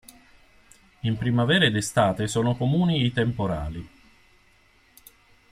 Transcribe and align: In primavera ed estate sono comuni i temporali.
In 1.01 1.15
primavera 1.15 1.65
ed 1.65 1.75
estate 1.75 2.25
sono 2.27 2.55
comuni 2.55 3.05
i 3.05 3.11
temporali. 3.13 3.87